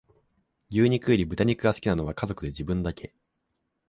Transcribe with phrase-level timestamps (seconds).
[0.71, 3.13] 牛肉より豚肉が好きなのは家族で自分だけ